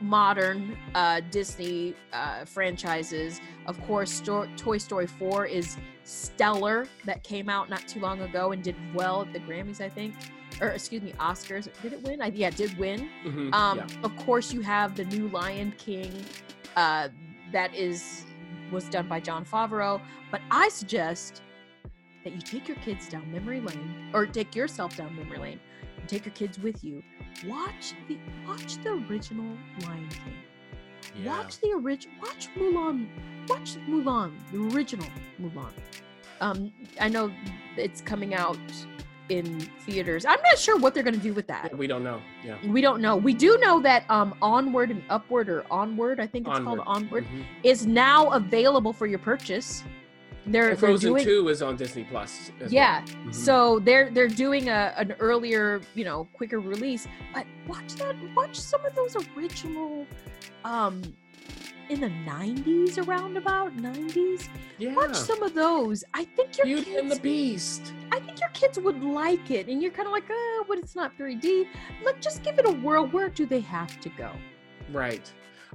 modern 0.00 0.76
uh, 0.94 1.20
Disney 1.30 1.94
uh, 2.12 2.44
franchises. 2.44 3.40
Of 3.66 3.80
course, 3.84 4.12
Sto- 4.12 4.48
Toy 4.56 4.78
Story 4.78 5.06
4 5.06 5.46
is 5.46 5.76
stellar. 6.04 6.86
That 7.04 7.24
came 7.24 7.48
out 7.48 7.68
not 7.68 7.86
too 7.88 8.00
long 8.00 8.20
ago 8.20 8.52
and 8.52 8.62
did 8.62 8.76
well 8.94 9.22
at 9.22 9.32
the 9.32 9.40
Grammys, 9.40 9.80
I 9.80 9.88
think. 9.88 10.14
Or 10.60 10.68
excuse 10.68 11.02
me, 11.02 11.12
Oscars. 11.18 11.68
Did 11.82 11.92
it 11.94 12.02
win? 12.02 12.22
I, 12.22 12.26
yeah, 12.28 12.48
it 12.48 12.56
did 12.56 12.76
win. 12.78 13.08
Mhm, 13.24 13.52
Um, 13.54 13.78
yeah. 13.78 13.86
Of 14.04 14.16
course, 14.18 14.52
you 14.52 14.60
have 14.60 14.96
the 14.96 15.04
new 15.04 15.28
Lion 15.28 15.72
King. 15.78 16.12
Uh, 16.76 17.08
that 17.52 17.74
is 17.74 18.24
was 18.70 18.84
done 18.88 19.08
by 19.08 19.18
Jon 19.18 19.44
Favreau. 19.44 20.00
But 20.30 20.42
I 20.50 20.68
suggest 20.68 21.42
that 22.24 22.32
you 22.32 22.40
take 22.40 22.68
your 22.68 22.76
kids 22.78 23.08
down 23.08 23.30
memory 23.32 23.60
lane, 23.60 24.10
or 24.12 24.26
take 24.26 24.54
yourself 24.54 24.96
down 24.96 25.14
memory 25.16 25.38
lane, 25.38 25.60
and 25.98 26.08
take 26.08 26.24
your 26.24 26.34
kids 26.34 26.58
with 26.58 26.82
you. 26.84 27.02
Watch 27.46 27.94
the 28.08 28.18
watch 28.46 28.76
the 28.82 28.92
original 29.10 29.56
Lion 29.82 30.08
King. 30.08 30.34
Yeah. 31.22 31.38
Watch 31.38 31.58
the 31.60 31.72
original. 31.72 32.14
Watch 32.20 32.48
Mulan. 32.56 33.06
Watch 33.48 33.76
Mulan, 33.88 34.32
the 34.52 34.76
original 34.76 35.06
Mulan. 35.40 35.72
Um, 36.40 36.72
I 37.00 37.08
know 37.08 37.32
it's 37.76 38.00
coming 38.00 38.34
out 38.34 38.58
in 39.28 39.60
theaters. 39.80 40.24
I'm 40.24 40.40
not 40.42 40.58
sure 40.58 40.78
what 40.78 40.94
they're 40.94 41.02
going 41.02 41.14
to 41.14 41.20
do 41.20 41.34
with 41.34 41.46
that. 41.48 41.76
We 41.76 41.86
don't 41.86 42.02
know. 42.04 42.20
Yeah. 42.44 42.56
We 42.66 42.80
don't 42.80 43.00
know. 43.02 43.16
We 43.16 43.34
do 43.34 43.58
know 43.58 43.80
that 43.80 44.04
um, 44.10 44.34
Onward 44.40 44.90
and 44.90 45.02
Upward 45.10 45.48
or 45.48 45.64
Onward, 45.70 46.20
I 46.20 46.26
think 46.26 46.46
it's 46.48 46.58
called 46.60 46.80
Onward, 46.86 47.24
Mhm. 47.26 47.44
is 47.62 47.86
now 47.86 48.30
available 48.30 48.92
for 48.92 49.06
your 49.06 49.18
purchase. 49.18 49.84
They're, 50.52 50.70
And 50.70 50.70
they're 50.72 50.76
Frozen 50.76 51.10
doing, 51.12 51.24
Two 51.24 51.48
is 51.48 51.62
on 51.62 51.76
Disney 51.76 52.04
Plus. 52.04 52.50
yeah. 52.68 53.04
well. 53.06 53.16
Mhm. 53.26 53.34
So 53.34 53.78
they're 53.80 54.10
they're 54.10 54.28
doing 54.28 54.68
a 54.68 54.94
an 54.96 55.14
earlier, 55.20 55.80
you 55.94 56.04
know, 56.04 56.26
quicker 56.32 56.60
release. 56.60 57.06
But 57.34 57.46
watch 57.66 57.94
that. 57.96 58.14
Watch 58.34 58.56
some 58.56 58.84
of 58.84 58.94
those 58.94 59.16
original, 59.36 60.06
um, 60.64 61.02
in 61.88 62.00
the 62.00 62.10
'90s, 62.26 62.98
around 63.06 63.36
about 63.36 63.76
'90s. 63.76 64.48
yeah. 64.78 64.94
Watch 64.94 65.14
some 65.16 65.42
of 65.42 65.54
those. 65.54 66.04
I 66.14 66.24
think 66.24 66.56
your 66.56 66.66
Beauty 66.66 66.84
kids. 66.84 66.98
and 67.00 67.10
the 67.10 67.20
Beast. 67.20 67.92
I 68.12 68.20
think 68.20 68.40
your 68.40 68.50
kids 68.50 68.78
would 68.78 69.02
like 69.02 69.50
it, 69.50 69.68
and 69.68 69.82
you're 69.82 69.90
kind 69.90 70.06
of 70.06 70.12
like, 70.12 70.24
oh, 70.30 70.64
but 70.68 70.78
it's 70.78 70.94
not 70.96 71.16
3D. 71.18 71.66
Look, 72.04 72.20
just 72.20 72.42
give 72.42 72.58
it 72.58 72.66
a 72.66 72.72
whirl. 72.72 73.06
Where 73.06 73.28
do 73.28 73.44
they 73.46 73.60
have 73.60 74.00
to 74.00 74.08
go? 74.10 74.30
Right. 74.92 75.30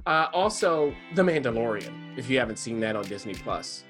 Uh, 0.07 0.27
also, 0.33 0.93
The 1.15 1.21
Mandalorian. 1.21 1.93
If 2.17 2.29
you 2.29 2.39
haven't 2.39 2.57
seen 2.57 2.79
that 2.79 2.95
on 2.95 3.03
Disney 3.05 3.35
Plus, 3.35 3.83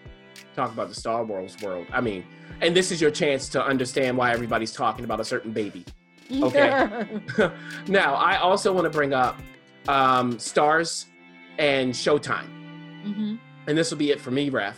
talk 0.55 0.71
about 0.71 0.89
the 0.89 0.95
Star 0.95 1.23
Wars 1.23 1.55
world. 1.61 1.87
I 1.91 2.01
mean, 2.01 2.25
and 2.61 2.75
this 2.75 2.91
is 2.91 3.01
your 3.01 3.11
chance 3.11 3.49
to 3.49 3.63
understand 3.63 4.17
why 4.17 4.31
everybody's 4.31 4.71
talking 4.71 5.05
about 5.05 5.19
a 5.19 5.25
certain 5.25 5.51
baby. 5.51 5.85
Okay. 6.31 7.21
now, 7.87 8.15
I 8.15 8.37
also 8.37 8.71
want 8.71 8.85
to 8.85 8.89
bring 8.89 9.13
up 9.13 9.39
um, 9.87 10.37
Starz 10.37 11.05
and 11.57 11.93
Showtime. 11.93 12.47
hmm 13.03 13.35
and 13.67 13.77
this 13.77 13.91
will 13.91 13.97
be 13.97 14.11
it 14.11 14.19
for 14.19 14.31
me, 14.31 14.49
Ref. 14.49 14.77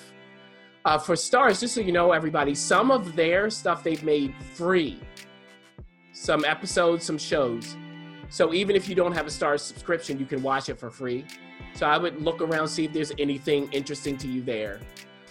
Uh, 0.86 0.98
for 0.98 1.16
Starz, 1.16 1.60
just 1.60 1.74
so 1.74 1.82
you 1.82 1.92
know, 1.92 2.12
everybody, 2.12 2.54
some 2.54 2.92
of 2.92 3.16
their 3.16 3.50
stuff 3.50 3.84
they've 3.84 4.04
made 4.04 4.36
free. 4.54 5.00
Some 6.14 6.46
episodes, 6.46 7.04
some 7.04 7.18
shows. 7.18 7.76
So 8.30 8.54
even 8.54 8.76
if 8.76 8.88
you 8.88 8.96
don't 8.96 9.12
have 9.14 9.26
a 9.26 9.30
Starz 9.30 9.62
subscription, 9.62 10.20
you 10.20 10.26
can 10.26 10.44
watch 10.44 10.70
it 10.70 10.80
for 10.80 10.92
free. 10.92 11.26
So 11.74 11.88
I 11.88 11.98
would 11.98 12.22
look 12.22 12.42
around, 12.42 12.68
see 12.68 12.86
if 12.86 12.94
there's 12.94 13.12
anything 13.18 13.68
interesting 13.72 14.18
to 14.18 14.28
you 14.28 14.44
there. 14.44 14.80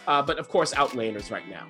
Uh, 0.06 0.23
but 0.23 0.38
of 0.38 0.49
course, 0.49 0.73
Outlanders 0.75 1.30
right 1.30 1.49
now. 1.49 1.66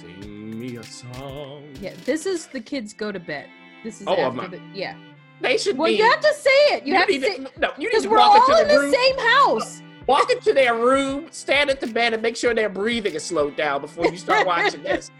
Sing 0.00 0.58
me 0.58 0.76
a 0.76 0.82
song. 0.82 1.68
Yeah, 1.80 1.92
this 2.04 2.26
is 2.26 2.46
the 2.48 2.60
kids 2.60 2.92
go 2.92 3.12
to 3.12 3.20
bed. 3.20 3.48
This 3.82 4.00
is 4.00 4.06
Oh, 4.06 4.14
after 4.16 4.32
my- 4.36 4.46
the 4.48 4.60
yeah. 4.74 4.96
They 5.40 5.58
should 5.58 5.76
Well, 5.76 5.90
be. 5.90 5.96
you 5.98 6.04
have 6.08 6.20
to 6.20 6.32
say 6.34 6.50
it. 6.74 6.86
You, 6.86 6.94
have 6.94 7.06
to 7.06 7.12
need 7.12 7.22
say 7.22 7.36
to, 7.36 7.42
no, 7.58 7.70
you 7.76 7.84
need 7.84 7.86
because 7.90 8.04
to 8.04 8.08
we're 8.08 8.18
walk 8.18 8.48
all 8.48 8.56
into 8.56 8.62
in 8.62 8.68
the 8.68 8.74
the 8.74 8.80
room. 8.80 8.94
same 8.94 9.18
house. 9.18 9.82
Walk 10.06 10.30
into 10.30 10.52
their 10.52 10.74
room, 10.76 11.26
stand 11.30 11.70
at 11.70 11.80
the 11.80 11.86
bed, 11.86 12.12
and 12.12 12.22
make 12.22 12.36
sure 12.36 12.54
their 12.54 12.68
breathing 12.68 13.14
is 13.14 13.24
slowed 13.24 13.56
down 13.56 13.80
before 13.80 14.06
you 14.06 14.16
start 14.16 14.46
watching 14.46 14.82
this. 14.84 15.10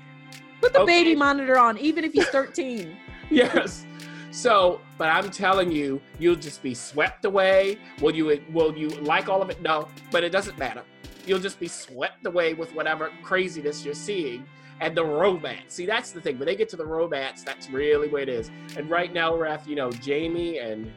Put 0.60 0.72
the 0.72 0.80
Okay. 0.80 1.02
baby 1.04 1.14
monitor 1.16 1.58
on, 1.58 1.76
even 1.78 2.04
if 2.04 2.12
he's 2.12 2.28
13. 2.28 2.96
yes. 3.30 3.84
So, 4.30 4.80
but 4.98 5.10
I'm 5.10 5.30
telling 5.30 5.70
you, 5.72 6.00
you'll 6.18 6.36
just 6.36 6.62
be 6.62 6.74
swept 6.74 7.24
away. 7.24 7.78
Will 8.00 8.14
you 8.14 8.40
will 8.52 8.76
you 8.76 8.88
like 8.88 9.28
all 9.28 9.42
of 9.42 9.50
it? 9.50 9.60
No, 9.62 9.88
but 10.10 10.22
it 10.24 10.30
doesn't 10.30 10.58
matter. 10.58 10.82
You'll 11.26 11.40
just 11.40 11.58
be 11.58 11.68
swept 11.68 12.26
away 12.26 12.54
with 12.54 12.74
whatever 12.74 13.10
craziness 13.22 13.84
you're 13.84 13.94
seeing 13.94 14.46
and 14.80 14.96
the 14.96 15.04
romance. 15.04 15.74
See, 15.74 15.86
that's 15.86 16.10
the 16.12 16.20
thing. 16.20 16.38
When 16.38 16.46
they 16.46 16.56
get 16.56 16.68
to 16.70 16.76
the 16.76 16.86
romance, 16.86 17.42
that's 17.42 17.70
really 17.70 18.08
what 18.08 18.22
it 18.22 18.28
is. 18.28 18.50
And 18.76 18.90
right 18.90 19.12
now 19.12 19.34
we're 19.34 19.46
at, 19.46 19.66
you 19.68 19.76
know, 19.76 19.90
Jamie 19.90 20.58
and 20.58 20.92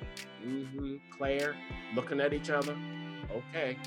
mhm, 0.46 1.00
Claire 1.16 1.56
looking 1.96 2.20
at 2.20 2.34
each 2.34 2.50
other. 2.50 2.76
Okay. 3.32 3.78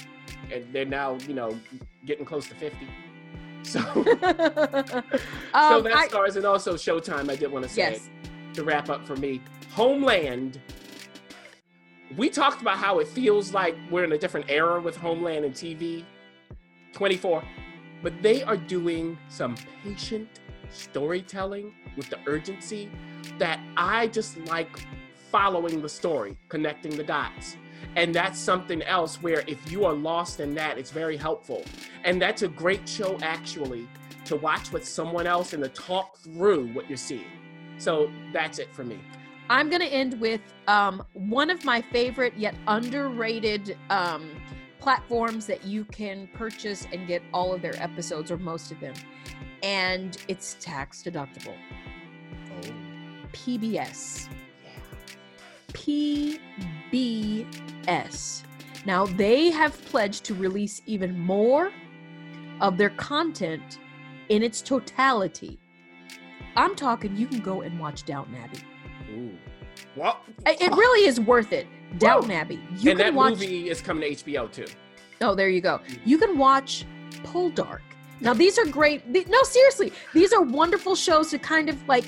And 0.53 0.73
they're 0.73 0.85
now, 0.85 1.19
you 1.27 1.35
know, 1.35 1.59
getting 2.07 2.25
close 2.25 2.49
to 2.49 2.55
50. 2.55 2.87
So, 3.63 3.81
so 3.83 4.03
um, 4.03 5.83
that 5.85 5.93
I- 5.95 6.09
Starz 6.09 6.37
and 6.37 6.47
also 6.47 6.75
Showtime, 6.75 7.31
I 7.31 7.37
did 7.37 7.51
want 7.51 7.65
to 7.65 7.69
say 7.69 7.93
yes. 7.93 8.09
to 8.55 8.65
wrap 8.65 8.89
up 8.89 9.05
for 9.07 9.17
me. 9.17 9.41
Homeland. 9.71 10.61
We 12.17 12.29
talked 12.29 12.61
about 12.61 12.79
how 12.79 12.99
it 12.99 13.07
feels 13.07 13.55
like 13.55 13.77
we're 13.89 14.03
in 14.03 14.11
a 14.13 14.19
different 14.19 14.47
era 14.51 14.81
with 14.81 14.97
Homeland 14.97 15.45
and 15.45 15.55
TV 15.55 16.05
24, 16.93 17.43
but 18.03 18.13
they 18.23 18.43
are 18.43 18.57
doing 18.57 19.19
some 19.29 19.55
patient 19.83 20.41
storytelling 20.71 21.73
with 21.97 22.09
the 22.11 22.19
urgency 22.27 22.91
that 23.39 23.61
I 23.77 24.07
just 24.09 24.39
like 24.47 24.69
following 25.31 25.81
the 25.81 25.89
story, 25.89 26.37
connecting 26.49 26.97
the 26.97 27.05
dots. 27.05 27.57
And 27.97 28.15
that's 28.15 28.39
something 28.39 28.83
else 28.83 29.23
where 29.23 29.43
if 29.47 29.71
you 29.71 29.85
are 29.85 29.93
lost 29.93 30.41
in 30.41 30.55
that, 30.55 30.79
it's 30.79 30.91
very 30.91 31.17
helpful. 31.17 31.65
And 32.05 32.21
that's 32.21 32.43
a 32.43 32.49
great 32.49 32.89
show, 32.89 33.19
actually, 33.23 33.89
to 34.27 34.37
watch 34.37 34.71
with 34.73 34.87
someone 34.87 35.27
else 35.27 35.53
and 35.53 35.63
to 35.63 35.69
talk 35.71 36.17
through 36.19 36.69
what 36.69 36.89
you're 36.89 36.97
seeing. 36.97 37.31
So 37.79 38.11
that's 38.33 38.59
it 38.59 38.73
for 38.75 38.85
me. 38.85 39.01
I'm 39.49 39.69
going 39.69 39.81
to 39.81 39.89
end 39.89 40.21
with 40.21 40.41
um, 40.69 41.03
one 41.15 41.51
of 41.51 41.65
my 41.65 41.81
favorite 41.81 42.35
yet 42.37 42.55
underrated 42.69 43.77
um, 43.89 44.31
platforms 44.81 45.47
that 45.47 45.65
you 45.65 45.85
can 45.85 46.29
purchase 46.35 46.87
and 46.93 47.07
get 47.07 47.23
all 47.33 47.53
of 47.55 47.63
their 47.63 47.81
episodes 47.83 48.31
or 48.31 48.39
most 48.39 48.73
of 48.73 48.81
them. 48.81 48.95
And 49.63 50.17
it's 50.29 50.57
tax 50.61 51.03
deductible. 51.03 51.55
Oh, 52.65 52.73
PBS. 53.33 54.29
yeah. 54.65 54.71
PBS. 56.93 58.43
Now, 58.87 59.05
they 59.07 59.51
have 59.51 59.83
pledged 59.87 60.25
to 60.25 60.35
release 60.35 60.81
even 60.87 61.19
more 61.19 61.71
of 62.61 62.79
their 62.79 62.91
content 62.91 63.79
in 64.31 64.43
its 64.43 64.63
totality. 64.63 65.59
I'm 66.57 66.75
talking, 66.75 67.17
you 67.17 67.27
can 67.27 67.41
go 67.41 67.61
and 67.61 67.79
watch 67.79 68.05
Downton 68.05 68.35
Abbey. 68.37 68.61
Ooh. 69.13 69.37
Well, 69.97 70.21
It 70.47 70.73
really 70.75 71.07
is 71.09 71.21
worth 71.21 71.53
it. 71.53 71.67
Downton 71.99 72.31
Abbey. 72.31 72.55
You 72.79 72.91
and 72.91 72.99
can 72.99 72.99
that 72.99 73.15
watch. 73.15 73.31
movie 73.33 73.69
is 73.69 73.81
coming 73.81 74.15
to 74.15 74.25
HBO 74.25 74.51
too. 74.51 74.67
Oh, 75.21 75.35
there 75.35 75.49
you 75.49 75.61
go. 75.61 75.79
Mm. 75.79 75.99
You 76.05 76.19
can 76.19 76.39
watch 76.39 76.87
Poldark. 77.25 77.81
Now, 78.21 78.35
these 78.35 78.59
are 78.59 78.67
great. 78.67 79.07
No, 79.29 79.43
seriously, 79.43 79.93
these 80.13 80.33
are 80.33 80.43
wonderful 80.43 80.95
shows 80.95 81.31
to 81.31 81.39
kind 81.39 81.69
of 81.69 81.89
like, 81.89 82.05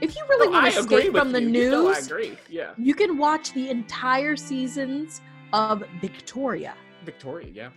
if 0.00 0.14
you 0.14 0.22
really 0.28 0.48
oh, 0.48 0.50
No, 0.52 0.60
want 0.60 0.72
to 0.74 0.80
escape 0.80 1.12
from 1.12 1.32
the 1.32 1.42
you. 1.42 1.48
news, 1.48 1.64
You 1.64 1.70
know 1.70 1.88
I 1.92 1.98
agree. 1.98 2.38
Yeah. 2.48 2.70
you 2.78 2.94
can 2.94 3.18
watch 3.18 3.52
the 3.52 3.68
entire 3.70 4.36
seasons 4.36 5.20
of 5.52 5.82
Victoria. 6.00 6.74
Victoria, 7.04 7.48
yeah. 7.52 7.68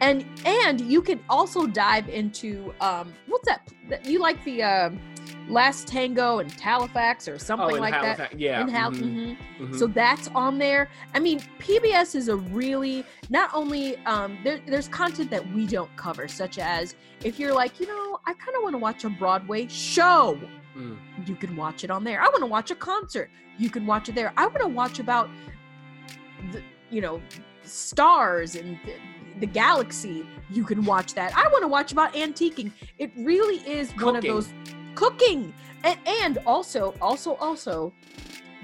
And 0.00 0.24
and 0.44 0.80
you 0.80 1.00
can 1.00 1.20
also 1.28 1.66
dive 1.66 2.08
into 2.08 2.74
um 2.80 3.12
what's 3.26 3.48
that 3.48 4.04
you 4.04 4.18
like 4.18 4.42
the 4.44 4.62
um 4.62 5.00
last 5.48 5.86
tango 5.86 6.40
in 6.40 6.48
halifax 6.50 7.28
or 7.28 7.38
something 7.38 7.76
oh, 7.76 7.80
like 7.80 7.92
that 7.92 8.38
Yeah. 8.38 8.60
in 8.62 8.68
Hal- 8.68 8.90
mhm, 8.90 9.36
mhm. 9.58 9.68
mhm. 9.68 9.78
so 9.78 9.86
that's 9.86 10.28
on 10.34 10.58
there 10.58 10.88
i 11.14 11.20
mean 11.20 11.40
pbs 11.58 12.14
is 12.14 12.28
a 12.28 12.36
really 12.36 13.04
not 13.30 13.50
only 13.54 13.96
um 14.06 14.38
there, 14.44 14.60
there's 14.66 14.88
content 14.88 15.30
that 15.30 15.48
we 15.52 15.66
don't 15.66 15.94
cover 15.96 16.28
such 16.28 16.58
as 16.58 16.94
if 17.24 17.38
you're 17.38 17.54
like 17.54 17.78
you 17.80 17.86
know 17.86 18.18
i 18.26 18.34
kind 18.34 18.56
of 18.56 18.62
want 18.62 18.74
to 18.74 18.78
watch 18.78 19.04
a 19.04 19.10
broadway 19.10 19.66
show 19.68 20.38
Mm. 20.76 20.98
you 21.26 21.34
can 21.34 21.56
watch 21.56 21.84
it 21.84 21.90
on 21.90 22.04
there. 22.04 22.20
I 22.20 22.26
want 22.26 22.40
to 22.40 22.46
watch 22.46 22.70
a 22.70 22.74
concert. 22.74 23.30
You 23.56 23.70
can 23.70 23.86
watch 23.86 24.10
it 24.10 24.14
there. 24.14 24.30
I 24.36 24.46
want 24.46 24.60
to 24.60 24.68
watch 24.68 24.98
about 24.98 25.30
the 26.52 26.62
you 26.90 27.00
know 27.00 27.22
stars 27.62 28.56
and 28.56 28.78
the, 29.40 29.46
galaxy. 29.46 30.26
You 30.50 30.64
can 30.64 30.84
watch 30.84 31.14
that. 31.14 31.36
I 31.36 31.48
want 31.48 31.62
to 31.62 31.68
watch 31.68 31.92
about 31.92 32.14
antiquing. 32.14 32.72
It 32.98 33.10
really 33.16 33.56
is 33.68 33.90
one 33.96 34.16
of 34.16 34.22
those 34.22 34.52
cooking 34.94 35.52
and 35.84 35.98
and 36.06 36.38
also 36.46 36.94
also 37.00 37.34
also 37.34 37.92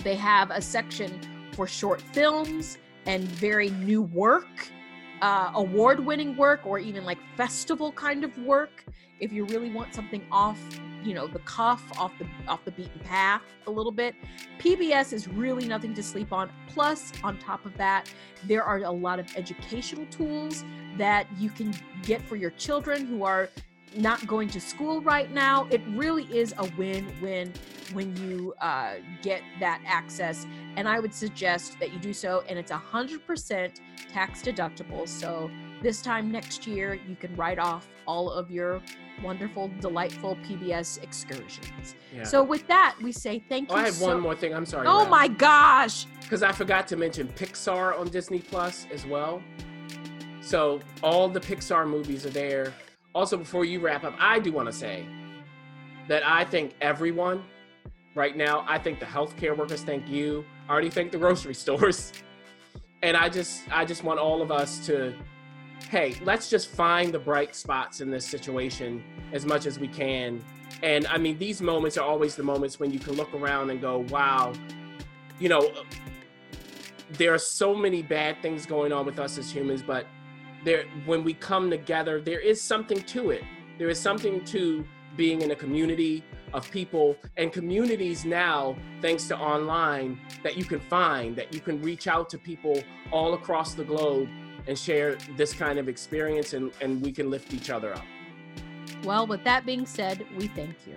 they 0.03 0.17
have 0.17 0.51
a 0.51 0.61
section 0.61 1.21
for 1.53 1.67
short 1.67 2.01
films 2.01 2.79
and 3.07 3.25
very 3.25 3.71
new 3.71 4.03
work 4.03 4.69
uh, 5.23 5.53
award-winning 5.55 6.37
work 6.37 6.67
or 6.67 6.79
even 6.79 7.05
like 7.05 7.19
festival 7.37 7.93
kind 7.93 8.25
of 8.25 8.37
work. 8.39 8.85
If 9.21 9.33
you 9.33 9.47
really 9.47 9.71
want 9.71 9.95
something 9.95 10.23
off 10.31 10.59
you 11.05 11.15
know 11.15 11.27
the 11.27 11.41
cuff 11.41 11.83
off 11.99 12.13
the 12.19 12.27
off 12.47 12.65
the 12.65 12.71
beaten 12.71 13.01
path 13.01 13.43
a 13.67 13.71
little 13.71 13.91
bit 13.91 14.15
pbs 14.59 15.13
is 15.13 15.27
really 15.27 15.67
nothing 15.67 15.93
to 15.95 16.03
sleep 16.03 16.33
on. 16.33 16.49
Plus 16.69 17.13
on 17.25 17.37
top 17.39 17.67
of 17.67 17.77
that 17.77 18.09
there 18.45 18.63
are 18.63 18.79
a 18.79 18.91
lot 18.91 19.19
of 19.19 19.27
educational 19.37 20.07
tools 20.07 20.65
that 20.97 21.27
you 21.39 21.51
can 21.51 21.75
get 22.03 22.23
for 22.23 22.37
your 22.37 22.51
children 22.51 23.05
who 23.05 23.25
are 23.25 23.49
not 23.96 24.26
going 24.26 24.48
to 24.48 24.61
school 24.61 25.00
right 25.02 25.31
now 25.33 25.66
it 25.70 25.81
really 25.90 26.24
is 26.24 26.55
a 26.59 26.70
win-win 26.76 27.52
when 27.92 28.16
you 28.16 28.55
uh, 28.61 28.94
get 29.22 29.42
that 29.61 29.83
access 29.87 30.46
and 30.76 30.88
i 30.88 30.98
would 30.98 31.12
suggest 31.12 31.78
that 31.78 31.92
you 31.92 31.98
do 31.98 32.12
so 32.12 32.42
and 32.48 32.59
it's 32.59 32.72
100% 32.72 33.81
tax 34.12 34.42
deductible 34.42 35.07
so 35.09 35.50
this 35.83 36.00
time 36.00 36.31
next 36.31 36.66
year 36.66 36.94
you 37.09 37.16
can 37.16 37.35
write 37.37 37.59
off 37.59 37.88
all 38.07 38.31
of 38.31 38.50
your 38.50 38.81
wonderful 39.22 39.70
delightful 39.81 40.37
pbs 40.37 41.02
excursions 41.02 41.94
Yeah. 42.14 42.24
so 42.24 42.42
with 42.42 42.66
that 42.68 42.96
we 43.02 43.12
say 43.12 43.44
thank 43.48 43.70
oh, 43.70 43.76
you 43.76 43.83
I 43.83 43.85
have 43.87 43.94
so 43.94 44.09
one 44.09 44.20
more 44.20 44.35
thing. 44.35 44.55
I'm 44.55 44.66
sorry. 44.66 44.87
oh 44.88 45.07
my 45.09 45.28
gosh 45.28 46.07
Because 46.22 46.42
I 46.42 46.50
forgot 46.52 46.88
to 46.88 46.96
mention 46.96 47.28
Pixar 47.28 47.98
on 47.98 48.09
Disney 48.09 48.38
Plus 48.40 48.87
as 48.92 49.05
well. 49.07 49.42
So 50.40 50.81
all 51.02 51.28
the 51.28 51.40
Pixar 51.40 51.87
movies 51.88 52.26
are 52.26 52.31
there. 52.31 52.72
Also, 53.14 53.37
before 53.37 53.64
you 53.64 53.81
wrap 53.81 54.05
up, 54.05 54.14
I 54.18 54.38
do 54.38 54.53
want 54.53 54.66
to 54.66 54.72
say 54.72 55.07
that 56.09 56.27
I 56.27 56.44
think 56.44 56.75
everyone 56.81 57.44
right 58.14 58.37
now, 58.37 58.64
I 58.68 58.79
think 58.79 59.01
the 59.01 59.07
healthcare 59.07 59.57
workers 59.57 59.83
thank 59.83 60.09
you. 60.09 60.44
I 60.68 60.72
already 60.72 60.90
thank 60.90 61.12
the 61.12 61.18
grocery 61.18 61.55
stores. 61.64 62.12
And 63.03 63.16
I 63.16 63.29
just 63.29 63.62
I 63.72 63.85
just 63.85 64.05
want 64.05 64.20
all 64.20 64.42
of 64.42 64.53
us 64.53 64.87
to 64.87 65.14
hey, 65.90 66.14
let's 66.25 66.48
just 66.48 66.68
find 66.68 67.12
the 67.12 67.18
bright 67.18 67.55
spots 67.55 68.01
in 68.01 68.11
this 68.11 68.25
situation 68.25 69.03
as 69.33 69.44
much 69.44 69.66
as 69.66 69.79
we 69.79 69.88
can. 69.88 70.42
And 70.83 71.07
I 71.09 71.18
mean, 71.18 71.38
these 71.38 71.61
moments 71.61 71.98
are 71.98 72.07
always 72.07 72.35
the 72.35 72.42
moments 72.42 72.81
when 72.81 72.92
you 72.92 72.98
can 72.98 73.14
look 73.14 73.35
around 73.35 73.70
and 73.70 73.81
go, 73.81 73.98
wow, 74.09 74.53
you 75.38 75.48
know, 75.48 75.70
there 77.11 77.35
are 77.35 77.38
so 77.38 77.75
many 77.75 78.03
bad 78.03 78.40
things 78.40 78.64
going 78.64 78.92
on 78.92 79.05
with 79.05 79.18
us 79.18 79.37
as 79.37 79.51
humans, 79.51 79.83
but 79.83 80.07
there 80.64 80.85
when 81.07 81.25
we 81.25 81.35
come 81.35 81.70
together, 81.70 82.20
there 82.20 82.40
is 82.40 82.61
something 82.61 83.01
to 83.03 83.31
it. 83.31 83.42
There 83.79 83.88
is 83.88 84.01
something 84.01 84.44
to 84.46 84.85
being 85.16 85.42
in 85.42 85.51
a 85.51 85.57
community 85.57 86.25
of 86.55 86.70
people 86.70 87.16
and 87.37 87.53
communities 87.53 88.25
now, 88.25 88.77
thanks 89.01 89.27
to 89.29 89.37
online, 89.37 90.20
that 90.42 90.57
you 90.57 90.64
can 90.64 90.81
find, 90.81 91.35
that 91.37 91.53
you 91.53 91.61
can 91.61 91.81
reach 91.83 92.07
out 92.07 92.29
to 92.31 92.38
people 92.38 92.83
all 93.11 93.35
across 93.35 93.75
the 93.75 93.85
globe 93.85 94.29
and 94.66 94.79
share 94.79 95.16
this 95.37 95.53
kind 95.53 95.79
of 95.79 95.88
experience 95.88 96.53
and, 96.53 96.72
and 96.81 97.03
we 97.03 97.12
can 97.12 97.31
lift 97.31 97.53
each 97.53 97.70
other 97.70 97.94
up. 97.94 98.05
well 99.05 99.27
with 99.27 99.42
that 99.44 99.66
being 99.66 99.85
said 99.85 100.25
we 100.38 100.46
thank 100.48 100.77
you 100.87 100.96